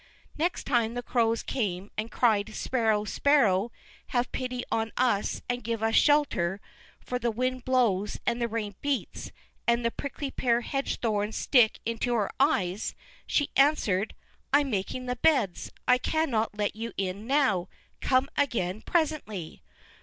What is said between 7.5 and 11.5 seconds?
blows and the rain beats, and the prickly pear hedge thorns